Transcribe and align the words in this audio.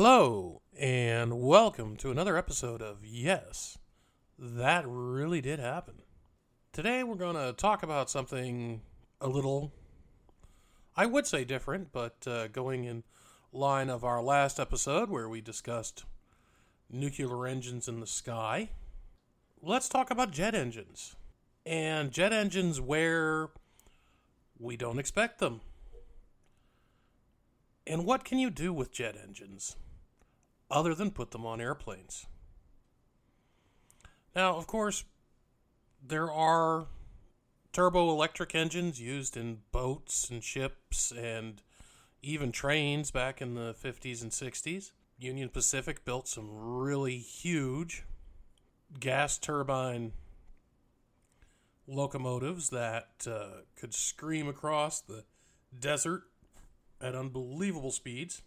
Hello, 0.00 0.62
and 0.78 1.40
welcome 1.40 1.96
to 1.96 2.12
another 2.12 2.36
episode 2.36 2.80
of 2.80 3.04
Yes, 3.04 3.78
That 4.38 4.84
Really 4.86 5.40
Did 5.40 5.58
Happen. 5.58 6.02
Today 6.72 7.02
we're 7.02 7.16
going 7.16 7.34
to 7.34 7.52
talk 7.52 7.82
about 7.82 8.08
something 8.08 8.82
a 9.20 9.26
little, 9.26 9.72
I 10.94 11.06
would 11.06 11.26
say 11.26 11.44
different, 11.44 11.90
but 11.90 12.14
uh, 12.28 12.46
going 12.46 12.84
in 12.84 13.02
line 13.52 13.90
of 13.90 14.04
our 14.04 14.22
last 14.22 14.60
episode 14.60 15.10
where 15.10 15.28
we 15.28 15.40
discussed 15.40 16.04
nuclear 16.88 17.48
engines 17.48 17.88
in 17.88 17.98
the 17.98 18.06
sky. 18.06 18.68
Let's 19.60 19.88
talk 19.88 20.12
about 20.12 20.30
jet 20.30 20.54
engines. 20.54 21.16
And 21.66 22.12
jet 22.12 22.32
engines 22.32 22.80
where 22.80 23.48
we 24.60 24.76
don't 24.76 25.00
expect 25.00 25.40
them. 25.40 25.60
And 27.88 28.04
what 28.04 28.22
can 28.22 28.38
you 28.38 28.50
do 28.50 28.72
with 28.72 28.92
jet 28.92 29.16
engines 29.16 29.76
other 30.70 30.94
than 30.94 31.10
put 31.10 31.30
them 31.30 31.46
on 31.46 31.58
airplanes? 31.58 32.26
Now, 34.36 34.56
of 34.56 34.66
course, 34.66 35.04
there 36.06 36.30
are 36.30 36.86
turbo 37.72 38.10
electric 38.10 38.54
engines 38.54 39.00
used 39.00 39.38
in 39.38 39.60
boats 39.72 40.28
and 40.28 40.44
ships 40.44 41.12
and 41.12 41.62
even 42.20 42.52
trains 42.52 43.10
back 43.10 43.40
in 43.40 43.54
the 43.54 43.74
50s 43.82 44.20
and 44.20 44.32
60s. 44.32 44.92
Union 45.18 45.48
Pacific 45.48 46.04
built 46.04 46.28
some 46.28 46.50
really 46.52 47.16
huge 47.16 48.04
gas 49.00 49.38
turbine 49.38 50.12
locomotives 51.86 52.68
that 52.68 53.26
uh, 53.26 53.62
could 53.76 53.94
scream 53.94 54.46
across 54.46 55.00
the 55.00 55.24
desert 55.76 56.24
at 57.00 57.14
unbelievable 57.14 57.90
speeds. 57.90 58.42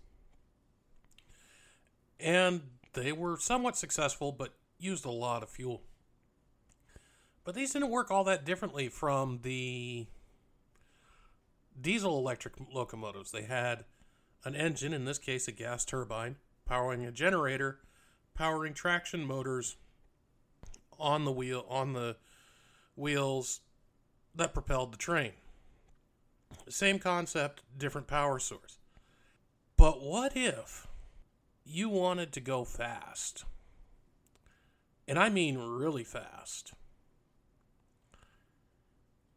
And 2.19 2.61
they 2.93 3.11
were 3.11 3.37
somewhat 3.37 3.77
successful, 3.77 4.31
but 4.31 4.53
used 4.79 5.05
a 5.05 5.11
lot 5.11 5.43
of 5.43 5.49
fuel. 5.49 5.81
But 7.43 7.55
these 7.55 7.73
didn't 7.73 7.89
work 7.89 8.11
all 8.11 8.23
that 8.25 8.45
differently 8.45 8.87
from 8.89 9.39
the 9.41 10.05
diesel 11.79 12.17
electric 12.17 12.53
locomotives. 12.71 13.31
They 13.31 13.43
had 13.43 13.85
an 14.43 14.55
engine, 14.55 14.93
in 14.93 15.05
this 15.05 15.17
case 15.17 15.47
a 15.47 15.51
gas 15.51 15.85
turbine, 15.85 16.35
powering 16.65 17.05
a 17.05 17.11
generator, 17.11 17.79
powering 18.35 18.73
traction 18.73 19.25
motors 19.25 19.77
on 20.99 21.25
the 21.25 21.31
wheel 21.31 21.65
on 21.67 21.93
the 21.93 22.15
wheels 22.95 23.61
that 24.35 24.53
propelled 24.53 24.93
the 24.93 24.97
train. 24.97 25.31
Same 26.69 26.99
concept, 26.99 27.61
different 27.77 28.07
power 28.07 28.39
source. 28.39 28.77
But 29.77 30.01
what 30.01 30.33
if 30.35 30.87
you 31.65 31.89
wanted 31.89 32.31
to 32.33 32.39
go 32.39 32.63
fast? 32.63 33.45
And 35.07 35.17
I 35.17 35.29
mean 35.29 35.57
really 35.57 36.03
fast. 36.03 36.73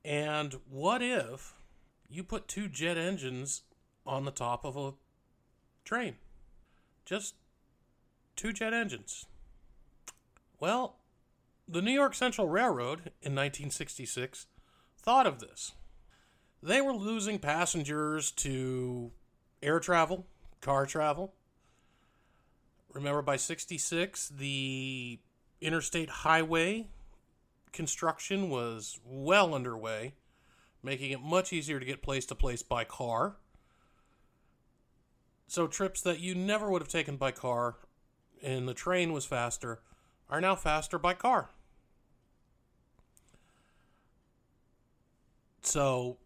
And 0.05 0.55
what 0.69 1.03
if 1.03 1.55
you 2.09 2.23
put 2.23 2.47
two 2.47 2.69
jet 2.69 2.99
engines 2.99 3.63
on 4.07 4.25
the 4.25 4.31
top 4.31 4.65
of 4.65 4.77
a 4.77 4.93
train? 5.85 6.17
Just 7.07 7.35
two 8.37 8.53
jet 8.53 8.75
engines. 8.75 9.27
Well, 10.61 10.97
the 11.67 11.83
New 11.83 11.93
York 11.93 12.15
Central 12.15 12.49
Railroad 12.49 13.13
in 13.23 13.35
1966 13.35 14.47
thought 14.99 15.27
of 15.27 15.41
this. 15.41 15.73
They 16.65 16.81
were 16.81 16.95
losing 16.95 17.39
passengers 17.39 18.31
to 18.31 19.11
air 19.63 19.81
travel, 19.81 20.25
car 20.63 20.87
travel. 20.87 21.35
Remember, 22.95 23.21
by 23.21 23.37
66, 23.37 24.31
the 24.31 25.19
interstate 25.61 26.09
highway 26.09 26.87
construction 27.71 28.49
was 28.49 28.99
well 29.05 29.55
underway, 29.55 30.15
making 30.83 31.11
it 31.11 31.21
much 31.21 31.53
easier 31.53 31.79
to 31.79 31.85
get 31.85 32.03
place 32.03 32.25
to 32.27 32.35
place 32.35 32.63
by 32.63 32.85
car. 32.85 33.37
So, 35.47 35.67
trips 35.67 36.01
that 36.01 36.21
you 36.21 36.35
never 36.35 36.71
would 36.71 36.81
have 36.81 36.89
taken 36.89 37.19
by 37.19 37.33
car 37.33 37.77
and 38.43 38.67
the 38.67 38.75
train 38.75 39.13
was 39.13 39.27
faster 39.27 39.81
are 40.31 40.41
now 40.41 40.55
faster 40.55 40.99
by 40.99 41.13
car. 41.13 41.51
So, 45.61 46.17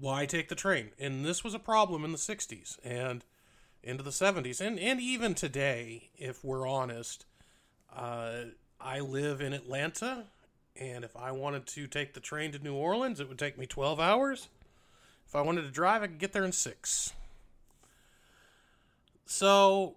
why 0.00 0.26
take 0.26 0.48
the 0.48 0.54
train? 0.54 0.90
And 0.98 1.24
this 1.24 1.42
was 1.42 1.54
a 1.54 1.58
problem 1.58 2.04
in 2.04 2.12
the 2.12 2.18
60s 2.18 2.78
and 2.84 3.24
into 3.82 4.02
the 4.02 4.10
70s. 4.10 4.60
And, 4.60 4.78
and 4.78 5.00
even 5.00 5.34
today, 5.34 6.10
if 6.16 6.44
we're 6.44 6.66
honest, 6.66 7.24
uh, 7.94 8.44
I 8.80 9.00
live 9.00 9.40
in 9.40 9.52
Atlanta. 9.52 10.24
And 10.76 11.04
if 11.04 11.16
I 11.16 11.32
wanted 11.32 11.66
to 11.66 11.86
take 11.86 12.14
the 12.14 12.20
train 12.20 12.52
to 12.52 12.58
New 12.58 12.74
Orleans, 12.74 13.20
it 13.20 13.28
would 13.28 13.38
take 13.38 13.58
me 13.58 13.66
12 13.66 13.98
hours. 13.98 14.48
If 15.26 15.34
I 15.34 15.40
wanted 15.40 15.62
to 15.62 15.70
drive, 15.70 16.02
I 16.02 16.06
could 16.06 16.18
get 16.18 16.32
there 16.32 16.44
in 16.44 16.52
six. 16.52 17.12
So, 19.26 19.96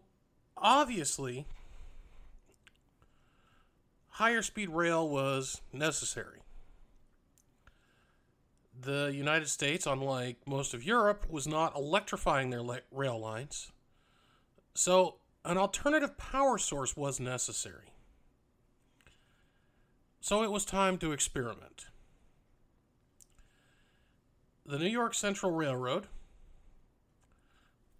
obviously, 0.57 1.45
higher 4.09 4.41
speed 4.41 4.69
rail 4.69 5.07
was 5.07 5.61
necessary 5.71 6.40
the 8.81 9.11
United 9.13 9.47
States, 9.47 9.85
unlike 9.85 10.37
most 10.47 10.73
of 10.73 10.83
Europe, 10.83 11.25
was 11.29 11.47
not 11.47 11.75
electrifying 11.75 12.49
their 12.49 12.61
le- 12.61 12.81
rail 12.91 13.19
lines. 13.19 13.71
So, 14.73 15.15
an 15.43 15.57
alternative 15.57 16.17
power 16.17 16.57
source 16.57 16.95
was 16.95 17.19
necessary. 17.19 17.93
So, 20.19 20.43
it 20.43 20.51
was 20.51 20.65
time 20.65 20.97
to 20.99 21.11
experiment. 21.11 21.87
The 24.65 24.79
New 24.79 24.87
York 24.87 25.13
Central 25.13 25.51
Railroad, 25.51 26.07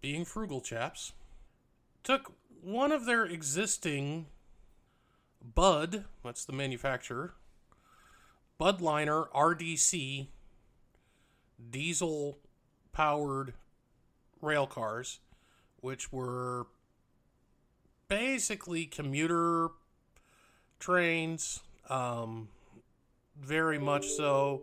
being 0.00 0.24
frugal 0.24 0.60
chaps, 0.60 1.12
took 2.02 2.32
one 2.62 2.92
of 2.92 3.04
their 3.04 3.24
existing 3.24 4.26
Budd, 5.42 6.04
that's 6.24 6.44
the 6.44 6.52
manufacturer, 6.52 7.34
Budliner 8.60 9.28
RDC 9.32 10.28
diesel 11.70 12.38
powered 12.92 13.54
rail 14.40 14.66
cars, 14.66 15.20
which 15.80 16.12
were 16.12 16.66
basically 18.08 18.84
commuter 18.84 19.68
trains, 20.78 21.60
um, 21.88 22.48
very 23.40 23.78
much 23.78 24.06
so. 24.06 24.62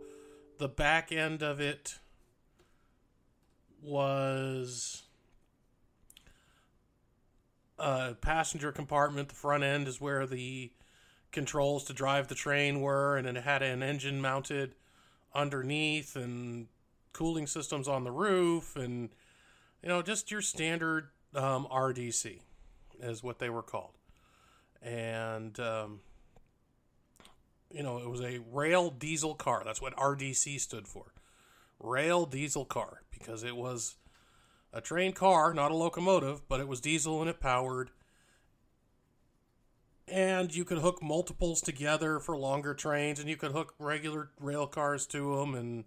The 0.58 0.68
back 0.68 1.10
end 1.10 1.42
of 1.42 1.60
it 1.60 1.98
was 3.82 5.02
a 7.78 8.14
passenger 8.14 8.70
compartment. 8.70 9.30
The 9.30 9.34
front 9.34 9.64
end 9.64 9.88
is 9.88 10.00
where 10.00 10.26
the 10.26 10.70
controls 11.32 11.84
to 11.84 11.92
drive 11.92 12.28
the 12.28 12.34
train 12.34 12.80
were, 12.80 13.16
and 13.16 13.26
it 13.26 13.36
had 13.36 13.62
an 13.62 13.82
engine 13.82 14.20
mounted 14.20 14.74
underneath 15.34 16.16
and 16.16 16.66
cooling 17.12 17.46
systems 17.46 17.88
on 17.88 18.04
the 18.04 18.10
roof, 18.10 18.76
and 18.76 19.10
you 19.82 19.88
know, 19.88 20.02
just 20.02 20.30
your 20.30 20.42
standard 20.42 21.08
um, 21.34 21.66
RDC 21.70 22.40
is 23.00 23.22
what 23.22 23.38
they 23.38 23.50
were 23.50 23.62
called, 23.62 23.96
and 24.82 25.58
um, 25.60 26.00
you 27.72 27.82
know, 27.82 27.98
it 27.98 28.08
was 28.08 28.20
a 28.20 28.40
rail 28.50 28.90
diesel 28.90 29.34
car. 29.34 29.62
That's 29.64 29.80
what 29.80 29.96
RDC 29.96 30.60
stood 30.60 30.88
for, 30.88 31.12
rail 31.78 32.26
diesel 32.26 32.64
car, 32.64 33.02
because 33.10 33.44
it 33.44 33.56
was 33.56 33.96
a 34.72 34.80
train 34.80 35.12
car, 35.12 35.54
not 35.54 35.70
a 35.70 35.76
locomotive, 35.76 36.48
but 36.48 36.60
it 36.60 36.68
was 36.68 36.80
diesel 36.80 37.20
and 37.20 37.30
it 37.30 37.40
powered. 37.40 37.90
And 40.06 40.54
you 40.54 40.64
could 40.64 40.78
hook 40.78 41.00
multiples 41.02 41.60
together 41.60 42.18
for 42.18 42.36
longer 42.36 42.74
trains, 42.74 43.20
and 43.20 43.28
you 43.28 43.36
could 43.36 43.52
hook 43.52 43.74
regular 43.78 44.30
rail 44.40 44.66
cars 44.66 45.06
to 45.08 45.36
them, 45.36 45.54
and 45.54 45.84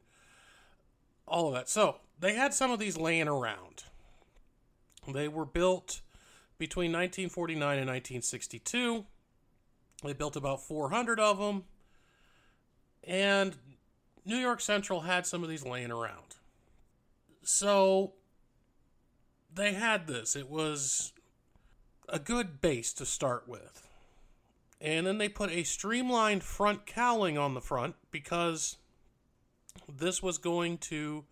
all 1.27 1.47
of 1.47 1.53
that. 1.53 1.69
So 1.69 1.97
they 2.19 2.35
had 2.35 2.53
some 2.53 2.71
of 2.71 2.79
these 2.79 2.97
laying 2.97 3.27
around. 3.27 3.83
They 5.07 5.27
were 5.27 5.45
built 5.45 6.01
between 6.57 6.91
1949 6.91 7.61
and 7.79 7.87
1962. 7.87 9.05
They 10.03 10.13
built 10.13 10.35
about 10.35 10.61
400 10.61 11.19
of 11.19 11.37
them. 11.39 11.63
And 13.03 13.55
New 14.25 14.37
York 14.37 14.61
Central 14.61 15.01
had 15.01 15.25
some 15.25 15.43
of 15.43 15.49
these 15.49 15.65
laying 15.65 15.91
around. 15.91 16.35
So 17.43 18.13
they 19.53 19.73
had 19.73 20.07
this. 20.07 20.35
It 20.35 20.49
was 20.49 21.11
a 22.07 22.19
good 22.19 22.61
base 22.61 22.93
to 22.93 23.05
start 23.05 23.47
with. 23.47 23.87
And 24.79 25.07
then 25.07 25.17
they 25.17 25.29
put 25.29 25.51
a 25.51 25.63
streamlined 25.63 26.43
front 26.43 26.85
cowling 26.85 27.37
on 27.37 27.53
the 27.53 27.61
front 27.61 27.95
because 28.11 28.77
this 29.87 30.21
was 30.21 30.37
going 30.37 30.77
to 30.79 31.25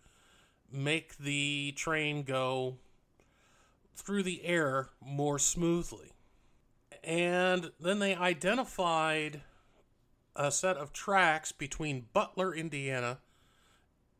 make 0.70 1.16
the 1.18 1.72
train 1.76 2.22
go 2.22 2.76
through 3.94 4.22
the 4.22 4.44
air 4.44 4.88
more 5.04 5.38
smoothly. 5.38 6.12
And 7.04 7.72
then 7.80 7.98
they 7.98 8.14
identified 8.14 9.42
a 10.34 10.50
set 10.50 10.76
of 10.76 10.92
tracks 10.92 11.52
between 11.52 12.06
Butler, 12.12 12.54
Indiana, 12.54 13.18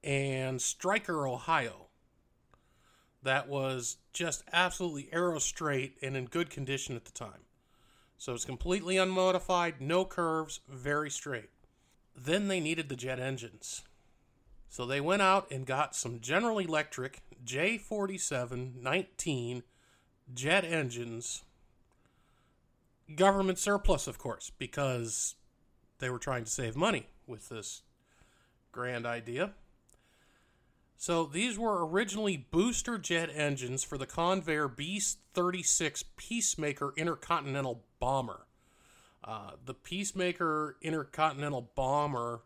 and 0.04 0.60
Stryker, 0.60 1.26
Ohio. 1.26 1.86
That 3.22 3.48
was 3.48 3.98
just 4.12 4.42
absolutely 4.52 5.08
arrow 5.12 5.38
straight 5.38 5.96
and 6.02 6.16
in 6.16 6.26
good 6.26 6.50
condition 6.50 6.96
at 6.96 7.04
the 7.04 7.12
time. 7.12 7.46
So 8.18 8.34
it's 8.34 8.44
completely 8.44 8.98
unmodified, 8.98 9.80
no 9.80 10.04
curves, 10.04 10.60
very 10.68 11.10
straight. 11.10 11.50
Then 12.16 12.48
they 12.48 12.60
needed 12.60 12.88
the 12.88 12.96
jet 12.96 13.18
engines. 13.18 13.82
So 14.72 14.86
they 14.86 15.02
went 15.02 15.20
out 15.20 15.50
and 15.50 15.66
got 15.66 15.94
some 15.94 16.20
General 16.20 16.58
Electric 16.58 17.20
J47 17.44 18.74
19 18.80 19.64
jet 20.32 20.64
engines. 20.64 21.42
Government 23.14 23.58
surplus, 23.58 24.06
of 24.06 24.16
course, 24.16 24.50
because 24.56 25.34
they 25.98 26.08
were 26.08 26.18
trying 26.18 26.44
to 26.44 26.50
save 26.50 26.74
money 26.74 27.08
with 27.26 27.50
this 27.50 27.82
grand 28.72 29.04
idea. 29.04 29.52
So 30.96 31.26
these 31.26 31.58
were 31.58 31.86
originally 31.86 32.38
booster 32.38 32.96
jet 32.96 33.28
engines 33.30 33.84
for 33.84 33.98
the 33.98 34.06
Convair 34.06 34.74
B 34.74 34.98
36 35.34 36.02
Peacemaker 36.16 36.94
Intercontinental 36.96 37.84
Bomber. 38.00 38.46
Uh, 39.22 39.50
the 39.62 39.74
Peacemaker 39.74 40.78
Intercontinental 40.80 41.68
Bomber 41.74 42.40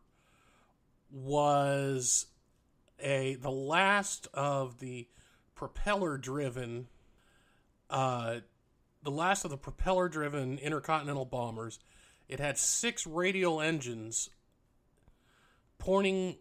was 1.11 2.27
a 3.01 3.37
the 3.37 3.51
last 3.51 4.29
of 4.35 4.81
the 4.81 5.09
propeller 5.55 6.17
driven 6.19 6.89
uh, 7.91 8.37
the 9.03 9.11
last 9.11 9.45
of 9.45 9.51
the 9.51 9.57
propeller 9.57 10.09
driven 10.09 10.59
intercontinental 10.59 11.25
bombers 11.25 11.79
it 12.29 12.41
had 12.41 12.59
six 12.59 13.07
radial 13.07 13.61
engines 13.61 14.31
pointing 15.79 16.37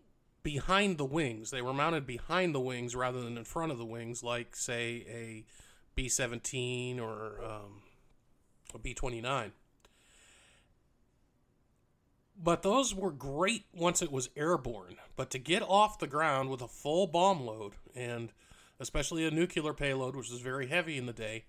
behind 0.45 0.97
the 0.97 1.06
wings. 1.06 1.51
They 1.51 1.62
were 1.62 1.73
mounted 1.73 2.06
behind 2.06 2.56
the 2.56 2.59
wings 2.59 2.95
rather 2.95 3.21
than 3.21 3.38
in 3.38 3.44
front 3.44 3.71
of 3.71 3.77
the 3.77 3.85
wings, 3.85 4.23
like, 4.23 4.56
say, 4.56 5.06
a 5.09 5.45
B 5.95 6.07
17 6.07 7.00
or 7.00 7.44
um, 7.44 7.81
a 8.73 8.77
B 8.77 8.94
29. 8.94 9.51
But 12.37 12.63
those 12.63 12.93
were 12.93 13.11
great 13.11 13.65
once 13.73 14.01
it 14.01 14.11
was 14.11 14.29
airborne. 14.35 14.97
But 15.15 15.29
to 15.31 15.39
get 15.39 15.61
off 15.61 15.99
the 15.99 16.07
ground 16.07 16.49
with 16.49 16.61
a 16.61 16.67
full 16.67 17.07
bomb 17.07 17.45
load, 17.45 17.73
and 17.95 18.31
especially 18.79 19.25
a 19.25 19.31
nuclear 19.31 19.73
payload, 19.73 20.15
which 20.15 20.29
was 20.29 20.41
very 20.41 20.67
heavy 20.67 20.97
in 20.97 21.05
the 21.05 21.13
day, 21.13 21.45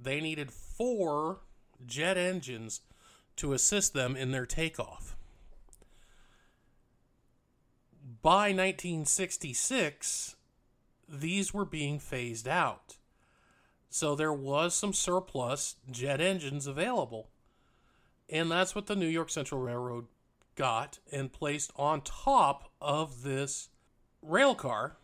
they 0.00 0.20
needed 0.20 0.52
four 0.52 1.38
jet 1.86 2.16
engines 2.16 2.82
to 3.36 3.52
assist 3.52 3.94
them 3.94 4.16
in 4.16 4.30
their 4.30 4.46
takeoff. 4.46 5.16
By 8.20 8.52
1966, 8.52 10.36
these 11.08 11.54
were 11.54 11.64
being 11.64 11.98
phased 11.98 12.48
out. 12.48 12.96
So 13.90 14.14
there 14.14 14.32
was 14.32 14.74
some 14.74 14.92
surplus 14.92 15.76
jet 15.90 16.20
engines 16.20 16.66
available. 16.66 17.28
And 18.28 18.50
that's 18.50 18.74
what 18.74 18.86
the 18.86 18.96
New 18.96 19.06
York 19.06 19.30
Central 19.30 19.60
Railroad 19.60 20.06
got 20.58 20.98
and 21.12 21.32
placed 21.32 21.72
on 21.76 22.00
top 22.00 22.72
of 22.80 23.22
this 23.22 23.68
rail 24.20 24.56
car 24.56 24.96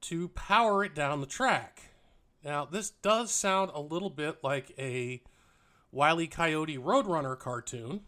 to 0.00 0.28
power 0.30 0.84
it 0.84 0.94
down 0.94 1.20
the 1.20 1.26
track. 1.26 1.90
Now, 2.44 2.64
this 2.66 2.90
does 2.90 3.30
sound 3.30 3.70
a 3.72 3.80
little 3.80 4.10
bit 4.10 4.42
like 4.42 4.74
a 4.76 5.22
Wile 5.92 6.20
E. 6.20 6.26
Coyote 6.26 6.76
Roadrunner 6.76 7.38
cartoon, 7.38 8.00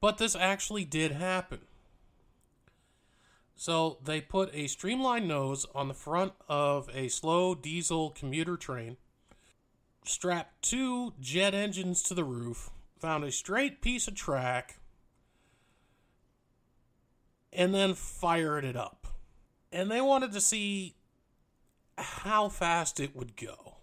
but 0.00 0.18
this 0.18 0.36
actually 0.36 0.84
did 0.84 1.10
happen. 1.12 1.60
So 3.56 3.98
they 4.02 4.20
put 4.20 4.54
a 4.54 4.68
streamlined 4.68 5.28
nose 5.28 5.66
on 5.74 5.88
the 5.88 5.94
front 5.94 6.32
of 6.48 6.88
a 6.94 7.08
slow 7.08 7.56
diesel 7.56 8.10
commuter 8.10 8.56
train, 8.56 8.96
strapped 10.04 10.62
two 10.62 11.12
jet 11.20 11.54
engines 11.54 12.02
to 12.04 12.14
the 12.14 12.24
roof, 12.24 12.70
found 12.98 13.24
a 13.24 13.32
straight 13.32 13.82
piece 13.82 14.06
of 14.08 14.14
track, 14.14 14.79
and 17.52 17.74
then 17.74 17.94
fired 17.94 18.64
it 18.64 18.76
up. 18.76 19.08
And 19.72 19.90
they 19.90 20.00
wanted 20.00 20.32
to 20.32 20.40
see 20.40 20.94
how 21.98 22.48
fast 22.48 23.00
it 23.00 23.14
would 23.14 23.36
go. 23.36 23.76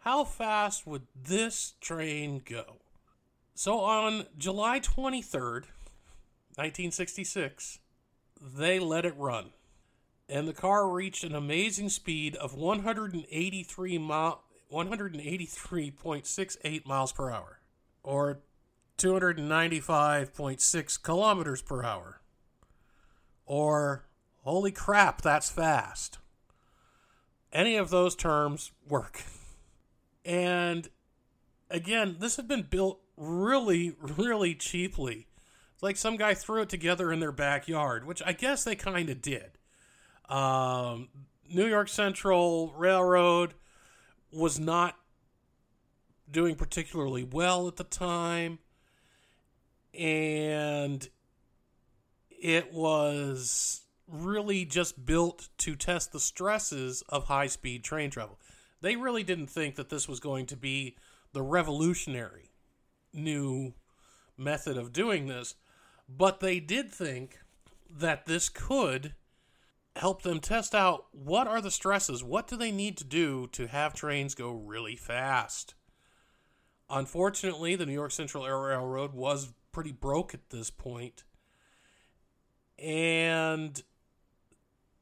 How 0.00 0.24
fast 0.24 0.86
would 0.86 1.06
this 1.14 1.74
train 1.80 2.40
go? 2.44 2.76
So 3.54 3.80
on 3.80 4.26
July 4.38 4.80
23rd, 4.80 5.64
1966, 6.54 7.80
they 8.40 8.78
let 8.78 9.04
it 9.04 9.16
run. 9.16 9.50
And 10.28 10.46
the 10.46 10.52
car 10.52 10.88
reached 10.88 11.24
an 11.24 11.34
amazing 11.34 11.88
speed 11.88 12.36
of 12.36 12.54
183 12.54 13.98
mile 13.98 14.44
183.68 14.72 16.86
miles 16.86 17.12
per 17.12 17.30
hour 17.30 17.60
or 18.02 18.40
295.6 18.98 21.02
kilometers 21.02 21.62
per 21.62 21.84
hour. 21.84 22.20
Or 23.46 24.04
holy 24.42 24.72
crap, 24.72 25.22
that's 25.22 25.48
fast. 25.48 26.18
Any 27.52 27.76
of 27.76 27.90
those 27.90 28.14
terms 28.14 28.72
work. 28.88 29.22
And 30.24 30.88
again, 31.70 32.16
this 32.18 32.36
had 32.36 32.48
been 32.48 32.62
built 32.62 33.00
really, 33.16 33.96
really 34.00 34.54
cheaply. 34.54 35.28
It's 35.74 35.82
like 35.82 35.96
some 35.96 36.16
guy 36.16 36.34
threw 36.34 36.62
it 36.62 36.68
together 36.68 37.12
in 37.12 37.20
their 37.20 37.32
backyard, 37.32 38.06
which 38.06 38.22
I 38.24 38.32
guess 38.32 38.64
they 38.64 38.76
kind 38.76 39.08
of 39.08 39.22
did. 39.22 39.52
Um, 40.28 41.08
New 41.48 41.66
York 41.66 41.88
Central 41.88 42.72
Railroad 42.76 43.54
was 44.32 44.58
not 44.58 44.96
doing 46.30 46.56
particularly 46.56 47.24
well 47.24 47.68
at 47.68 47.76
the 47.76 47.84
time. 47.84 48.58
And 49.94 51.08
it 52.40 52.72
was 52.72 53.82
really 54.06 54.64
just 54.64 55.04
built 55.04 55.48
to 55.58 55.74
test 55.74 56.12
the 56.12 56.20
stresses 56.20 57.02
of 57.08 57.24
high 57.24 57.48
speed 57.48 57.82
train 57.82 58.10
travel 58.10 58.38
they 58.80 58.96
really 58.96 59.22
didn't 59.22 59.48
think 59.48 59.76
that 59.76 59.88
this 59.88 60.08
was 60.08 60.20
going 60.20 60.46
to 60.46 60.56
be 60.56 60.96
the 61.32 61.42
revolutionary 61.42 62.52
new 63.12 63.74
method 64.36 64.76
of 64.76 64.92
doing 64.92 65.26
this, 65.26 65.54
but 66.08 66.40
they 66.40 66.60
did 66.60 66.90
think 66.90 67.38
that 67.90 68.26
this 68.26 68.48
could 68.48 69.14
help 69.96 70.22
them 70.22 70.40
test 70.40 70.74
out 70.74 71.06
what 71.12 71.48
are 71.48 71.60
the 71.60 71.70
stresses, 71.70 72.22
what 72.22 72.46
do 72.46 72.56
they 72.56 72.70
need 72.70 72.96
to 72.98 73.04
do 73.04 73.46
to 73.48 73.66
have 73.66 73.94
trains 73.94 74.34
go 74.34 74.52
really 74.52 74.96
fast. 74.96 75.74
Unfortunately, 76.90 77.74
the 77.74 77.86
New 77.86 77.92
York 77.92 78.12
Central 78.12 78.44
Railroad 78.44 79.14
was 79.14 79.52
pretty 79.72 79.92
broke 79.92 80.34
at 80.34 80.50
this 80.50 80.70
point, 80.70 81.24
and 82.78 83.82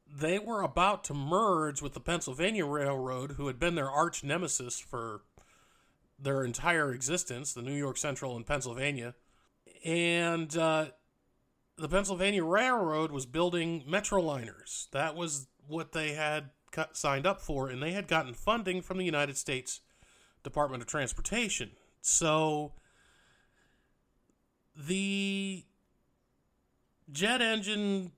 they 0.07 0.39
were 0.39 0.61
about 0.61 1.03
to 1.05 1.13
merge 1.13 1.81
with 1.81 1.93
the 1.93 1.99
Pennsylvania 1.99 2.65
Railroad, 2.65 3.31
who 3.33 3.47
had 3.47 3.59
been 3.59 3.75
their 3.75 3.89
arch 3.89 4.23
nemesis 4.23 4.79
for 4.79 5.21
their 6.17 6.43
entire 6.43 6.93
existence, 6.93 7.53
the 7.53 7.61
New 7.61 7.75
York 7.75 7.97
Central 7.97 8.35
and 8.35 8.45
Pennsylvania. 8.45 9.15
And 9.83 10.55
uh, 10.57 10.87
the 11.77 11.89
Pennsylvania 11.89 12.43
Railroad 12.43 13.11
was 13.11 13.25
building 13.25 13.83
Metroliners. 13.87 14.89
That 14.91 15.15
was 15.15 15.47
what 15.67 15.91
they 15.91 16.13
had 16.13 16.51
cut, 16.71 16.95
signed 16.95 17.27
up 17.27 17.41
for, 17.41 17.67
and 17.69 17.83
they 17.83 17.91
had 17.91 18.07
gotten 18.07 18.33
funding 18.33 18.81
from 18.81 18.97
the 18.97 19.05
United 19.05 19.37
States 19.37 19.81
Department 20.43 20.81
of 20.81 20.87
Transportation. 20.87 21.71
So 22.01 22.73
the 24.75 25.65
jet 27.11 27.41
engine 27.41 28.11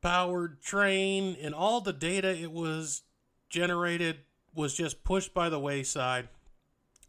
powered 0.00 0.60
train 0.60 1.36
and 1.40 1.54
all 1.54 1.80
the 1.80 1.92
data 1.92 2.36
it 2.36 2.52
was 2.52 3.02
generated 3.48 4.18
was 4.54 4.74
just 4.74 5.02
pushed 5.04 5.32
by 5.32 5.48
the 5.48 5.58
wayside. 5.58 6.28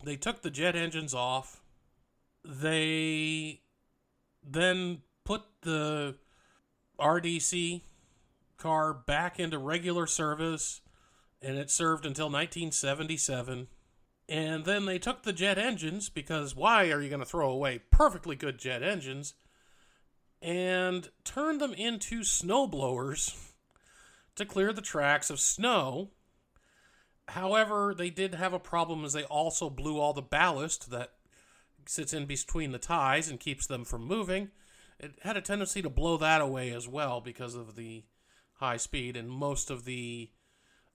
They 0.03 0.15
took 0.15 0.41
the 0.41 0.49
jet 0.49 0.75
engines 0.75 1.13
off. 1.13 1.61
They 2.43 3.61
then 4.43 5.01
put 5.23 5.41
the 5.61 6.15
RDC 6.99 7.81
car 8.57 8.93
back 8.93 9.39
into 9.39 9.57
regular 9.57 10.07
service 10.07 10.81
and 11.41 11.57
it 11.57 11.69
served 11.69 12.05
until 12.05 12.27
1977. 12.27 13.67
And 14.27 14.65
then 14.65 14.85
they 14.85 14.97
took 14.97 15.23
the 15.23 15.33
jet 15.33 15.57
engines 15.57 16.09
because 16.09 16.55
why 16.55 16.89
are 16.89 17.01
you 17.01 17.09
going 17.09 17.19
to 17.19 17.25
throw 17.25 17.51
away 17.51 17.81
perfectly 17.91 18.35
good 18.35 18.57
jet 18.57 18.81
engines? 18.81 19.35
And 20.41 21.09
turned 21.23 21.61
them 21.61 21.73
into 21.73 22.23
snow 22.23 22.67
blowers 22.67 23.53
to 24.35 24.45
clear 24.45 24.73
the 24.73 24.81
tracks 24.81 25.29
of 25.29 25.39
snow 25.39 26.11
However, 27.29 27.93
they 27.95 28.09
did 28.09 28.35
have 28.35 28.53
a 28.53 28.59
problem 28.59 29.03
as 29.03 29.13
they 29.13 29.23
also 29.23 29.69
blew 29.69 29.99
all 29.99 30.13
the 30.13 30.21
ballast 30.21 30.91
that 30.91 31.13
sits 31.87 32.13
in 32.13 32.25
between 32.25 32.71
the 32.71 32.79
ties 32.79 33.29
and 33.29 33.39
keeps 33.39 33.67
them 33.67 33.83
from 33.83 34.05
moving. 34.05 34.51
It 34.99 35.19
had 35.21 35.37
a 35.37 35.41
tendency 35.41 35.81
to 35.81 35.89
blow 35.89 36.17
that 36.17 36.41
away 36.41 36.71
as 36.71 36.87
well 36.87 37.21
because 37.21 37.55
of 37.55 37.75
the 37.75 38.03
high 38.53 38.77
speed, 38.77 39.17
and 39.17 39.29
most 39.29 39.69
of 39.69 39.85
the 39.85 40.29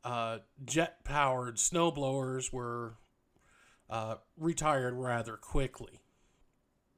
uh, 0.05 0.39
jet 0.65 1.05
powered 1.05 1.57
snowblowers 1.57 2.53
were 2.53 2.95
uh, 3.91 4.17
retired 4.37 4.95
rather 4.95 5.37
quickly. 5.37 6.01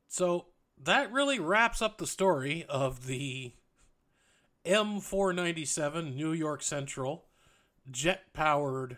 So 0.08 0.46
that 0.84 1.12
really 1.12 1.38
wraps 1.38 1.80
up 1.80 1.98
the 1.98 2.06
story 2.06 2.64
of 2.68 3.06
the 3.06 3.52
M497 4.64 6.14
New 6.14 6.32
York 6.32 6.62
Central 6.62 7.24
jet 7.90 8.32
powered 8.32 8.96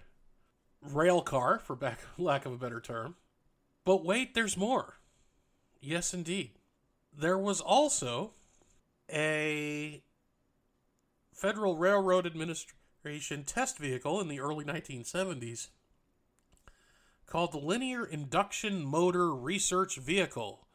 rail 0.82 1.22
car, 1.22 1.58
for 1.58 1.74
back, 1.74 2.00
lack 2.18 2.46
of 2.46 2.52
a 2.52 2.58
better 2.58 2.80
term. 2.80 3.16
But 3.84 4.04
wait, 4.04 4.34
there's 4.34 4.56
more. 4.56 4.98
Yes, 5.80 6.14
indeed. 6.14 6.52
There 7.16 7.38
was 7.38 7.60
also 7.60 8.32
a 9.12 10.02
Federal 11.32 11.76
Railroad 11.76 12.26
Administration 12.26 13.44
test 13.44 13.78
vehicle 13.78 14.20
in 14.20 14.28
the 14.28 14.40
early 14.40 14.64
1970s 14.64 15.68
called 17.26 17.52
the 17.52 17.58
Linear 17.58 18.04
Induction 18.04 18.84
Motor 18.84 19.34
Research 19.34 19.96
Vehicle, 19.96 20.66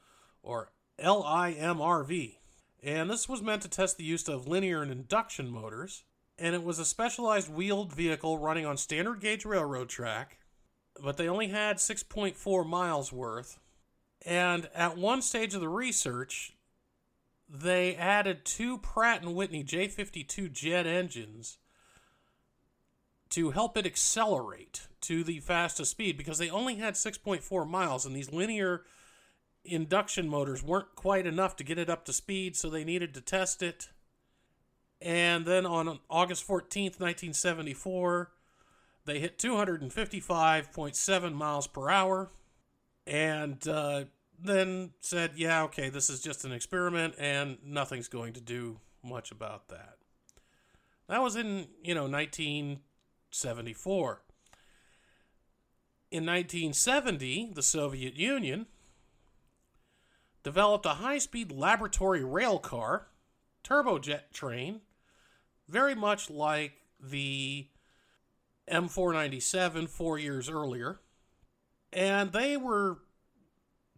or 0.43 0.71
LIMRV. 1.01 2.37
And 2.81 3.09
this 3.09 3.27
was 3.27 3.41
meant 3.41 3.61
to 3.63 3.69
test 3.69 3.97
the 3.97 4.03
use 4.03 4.27
of 4.27 4.47
linear 4.47 4.81
and 4.81 4.91
induction 4.91 5.49
motors, 5.49 6.03
and 6.37 6.55
it 6.55 6.63
was 6.63 6.79
a 6.79 6.85
specialized 6.85 7.49
wheeled 7.49 7.93
vehicle 7.93 8.37
running 8.37 8.65
on 8.65 8.77
standard 8.77 9.19
gauge 9.19 9.45
railroad 9.45 9.89
track, 9.89 10.37
but 11.01 11.17
they 11.17 11.27
only 11.27 11.49
had 11.49 11.77
6.4 11.77 12.65
miles 12.65 13.11
worth. 13.11 13.59
And 14.25 14.69
at 14.73 14.97
one 14.97 15.21
stage 15.21 15.53
of 15.53 15.61
the 15.61 15.69
research, 15.69 16.53
they 17.49 17.95
added 17.95 18.45
two 18.45 18.77
Pratt 18.77 19.23
and 19.23 19.35
Whitney 19.35 19.63
J52 19.63 20.51
jet 20.51 20.85
engines 20.85 21.57
to 23.29 23.51
help 23.51 23.77
it 23.77 23.85
accelerate 23.85 24.87
to 25.01 25.23
the 25.23 25.39
fastest 25.39 25.91
speed 25.91 26.17
because 26.17 26.37
they 26.37 26.49
only 26.49 26.75
had 26.75 26.95
6.4 26.95 27.67
miles 27.67 28.05
and 28.05 28.15
these 28.15 28.31
linear 28.31 28.83
induction 29.71 30.27
motors 30.27 30.63
weren't 30.63 30.95
quite 30.95 31.25
enough 31.25 31.55
to 31.57 31.63
get 31.63 31.77
it 31.77 31.89
up 31.89 32.05
to 32.05 32.13
speed 32.13 32.55
so 32.55 32.69
they 32.69 32.83
needed 32.83 33.13
to 33.13 33.21
test 33.21 33.61
it. 33.61 33.89
And 35.01 35.45
then 35.45 35.65
on 35.65 35.99
August 36.09 36.47
14th 36.47 36.99
1974 36.99 38.31
they 39.05 39.19
hit 39.19 39.39
255.7 39.39 41.33
miles 41.33 41.67
per 41.67 41.89
hour. 41.89 42.29
And 43.07 43.65
uh, 43.67 44.05
then 44.37 44.91
said 44.99 45.31
yeah 45.35 45.63
okay 45.63 45.89
this 45.89 46.09
is 46.09 46.21
just 46.21 46.45
an 46.45 46.51
experiment 46.51 47.15
and 47.17 47.57
nothing's 47.63 48.07
going 48.07 48.33
to 48.33 48.41
do 48.41 48.79
much 49.03 49.31
about 49.31 49.69
that. 49.69 49.97
That 51.07 51.21
was 51.21 51.35
in 51.35 51.67
you 51.83 51.95
know 51.95 52.07
1974. 52.07 54.21
In 56.11 56.25
1970, 56.25 57.51
the 57.53 57.61
Soviet 57.61 58.15
Union 58.15 58.65
developed 60.43 60.85
a 60.85 60.95
high 60.95 61.17
speed 61.17 61.51
laboratory 61.51 62.23
rail 62.23 62.59
car, 62.59 63.07
turbojet 63.63 64.31
train, 64.33 64.81
very 65.67 65.95
much 65.95 66.29
like 66.29 66.73
the 67.01 67.67
M497 68.69 69.89
four 69.89 70.17
years 70.17 70.49
earlier. 70.49 70.99
And 71.91 72.31
they 72.31 72.57
were 72.57 72.99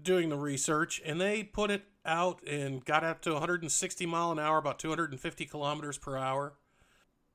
doing 0.01 0.29
the 0.29 0.37
research 0.37 1.01
and 1.05 1.19
they 1.19 1.43
put 1.43 1.69
it 1.69 1.83
out 2.05 2.41
and 2.47 2.83
got 2.83 3.03
up 3.03 3.21
to 3.21 3.33
160 3.33 4.05
mile 4.05 4.31
an 4.31 4.39
hour, 4.39 4.57
about 4.57 4.79
250 4.79 5.45
kilometers 5.45 5.97
per 5.97 6.17
hour. 6.17 6.53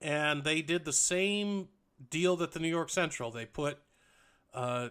And 0.01 0.45
they 0.45 0.63
did 0.63 0.85
the 0.85 0.93
same 0.93 1.69
deal 2.11 2.37
that 2.37 2.53
the 2.53 2.59
New 2.59 2.69
York 2.69 2.91
Central. 2.91 3.31
They 3.31 3.47
put 3.47 3.79
uh, 4.53 4.91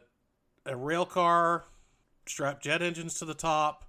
a 0.66 0.76
rail 0.76 1.06
car, 1.06 1.66
strapped 2.26 2.64
jet 2.64 2.82
engines 2.82 3.16
to 3.16 3.26
the 3.26 3.34
top, 3.34 3.86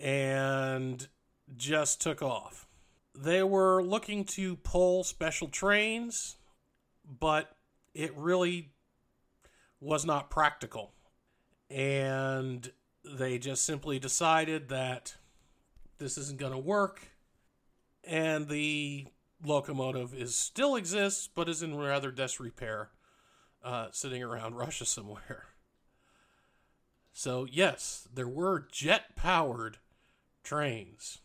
and 0.00 1.08
just 1.56 2.00
took 2.00 2.22
off. 2.22 2.66
They 3.14 3.42
were 3.42 3.82
looking 3.82 4.24
to 4.26 4.56
pull 4.56 5.04
special 5.04 5.48
trains, 5.48 6.36
but 7.04 7.56
it 7.94 8.16
really 8.16 8.70
was 9.80 10.04
not 10.04 10.30
practical. 10.30 10.92
And 11.70 12.70
they 13.04 13.38
just 13.38 13.64
simply 13.64 13.98
decided 13.98 14.68
that 14.68 15.16
this 15.98 16.16
isn't 16.16 16.38
going 16.38 16.52
to 16.52 16.58
work. 16.58 17.08
And 18.04 18.48
the 18.48 19.06
locomotive 19.44 20.14
is 20.14 20.34
still 20.34 20.76
exists, 20.76 21.28
but 21.32 21.48
is 21.48 21.62
in 21.62 21.76
rather 21.76 22.10
disrepair, 22.10 22.90
uh, 23.62 23.88
sitting 23.92 24.22
around 24.22 24.54
Russia 24.56 24.84
somewhere. 24.84 25.46
So 27.12 27.46
yes, 27.50 28.06
there 28.14 28.28
were 28.28 28.68
jet-powered 28.70 29.78
trains. 30.48 31.18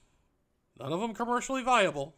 None 0.78 0.92
of 0.92 1.00
them 1.00 1.14
commercially 1.14 1.64
viable. 1.64 2.16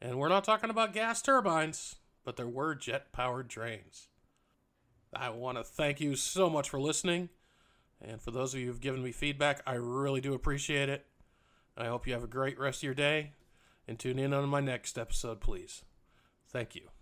And 0.00 0.18
we're 0.18 0.28
not 0.28 0.44
talking 0.44 0.70
about 0.70 0.92
gas 0.92 1.20
turbines, 1.20 1.96
but 2.24 2.36
there 2.36 2.46
were 2.46 2.76
jet-powered 2.76 3.50
trains. 3.50 4.06
I 5.12 5.30
want 5.30 5.58
to 5.58 5.64
thank 5.64 6.00
you 6.00 6.14
so 6.14 6.48
much 6.48 6.70
for 6.70 6.80
listening. 6.80 7.30
And 8.00 8.20
for 8.20 8.30
those 8.30 8.54
of 8.54 8.60
you 8.60 8.66
who've 8.66 8.80
given 8.80 9.02
me 9.02 9.10
feedback, 9.10 9.60
I 9.66 9.74
really 9.74 10.20
do 10.20 10.34
appreciate 10.34 10.88
it. 10.88 11.04
I 11.76 11.86
hope 11.86 12.06
you 12.06 12.12
have 12.12 12.24
a 12.24 12.28
great 12.28 12.58
rest 12.58 12.78
of 12.78 12.84
your 12.84 12.94
day 12.94 13.32
and 13.88 13.98
tune 13.98 14.20
in 14.20 14.32
on 14.32 14.48
my 14.48 14.60
next 14.60 14.96
episode, 14.96 15.40
please. 15.40 15.82
Thank 16.48 16.76
you. 16.76 16.93